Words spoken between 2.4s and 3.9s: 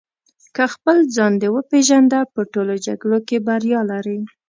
ټولو جګړو کې بریا